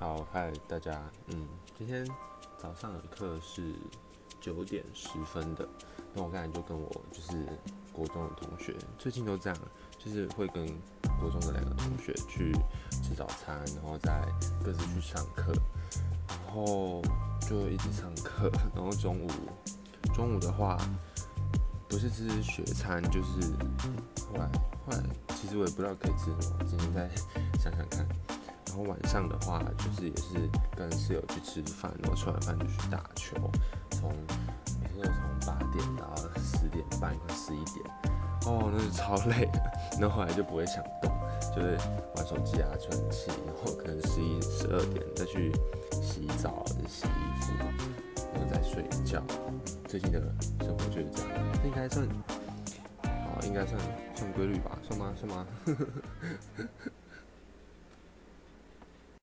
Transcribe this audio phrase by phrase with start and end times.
[0.00, 1.46] 好，嗨，大家，嗯，
[1.76, 2.08] 今天
[2.56, 3.74] 早上的课是
[4.40, 5.68] 九点十分的，
[6.14, 7.46] 那我刚才就跟我就是
[7.92, 9.58] 国中的同学，最近都这样，
[9.98, 10.66] 就是会跟
[11.20, 12.50] 国中的两个同学去
[13.02, 14.26] 吃早餐，然后再
[14.64, 15.52] 各自去上课，
[16.26, 17.02] 然后
[17.42, 19.28] 就一直上课， 然后中午
[20.14, 20.78] 中午的话
[21.90, 23.42] 不是吃学餐，就是
[24.32, 24.50] 后来
[24.86, 25.02] 后来
[25.36, 27.06] 其实我也不知道可以吃什么，今天再
[27.58, 28.08] 想想看。
[28.70, 33.34] 然后晚上的话，就是也是跟室友去吃饭，然后吃完饭就去打球，
[33.90, 34.14] 从
[34.80, 37.84] 每天都从八点到十点半快十一点，
[38.46, 39.60] 哦，那是超累的。
[40.00, 41.10] 然后后来就不会想动，
[41.54, 41.76] 就是
[42.14, 45.52] 玩手机啊、吹冷气，然后可能十一、十二点再去
[46.00, 47.52] 洗澡、洗衣服，
[48.32, 49.20] 然后再睡觉。
[49.88, 50.20] 最近的
[50.60, 52.06] 生活就是这样，这应该算，
[53.02, 53.76] 好，应该算
[54.14, 54.78] 算规律吧？
[54.88, 55.12] 算吗？
[55.16, 55.46] 算吗？